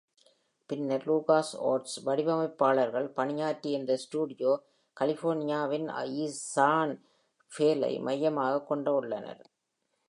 [0.67, 4.63] முன்னர் Lucas Arts வடிவமைப்பாளர்கள் பணியாற்றிய இந்த ஸ்டுடியோ
[4.99, 5.87] கலிபோர்னியாவின்
[6.29, 7.03] சான்
[7.51, 9.49] ரஃபேலை மையமாகக் கொண்ட உள்ளனர்.